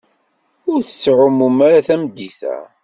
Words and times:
Ur 0.71 0.79
tettɛumum 0.83 1.57
ara 1.67 1.87
tameddit-a. 1.87 2.57